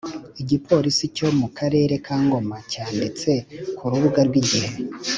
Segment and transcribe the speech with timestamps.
[0.41, 3.31] Igipolisi cyo mu karere kangoma cyanditse
[3.77, 4.69] ku rubuga rwa igihe